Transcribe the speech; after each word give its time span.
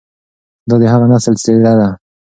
دا 0.69 0.75
د 0.81 0.83
هغه 0.93 1.05
نسل 1.11 1.35
څېره 1.43 1.73
ده، 1.79 1.89